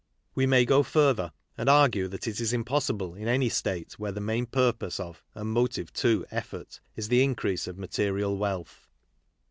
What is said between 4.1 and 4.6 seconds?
the main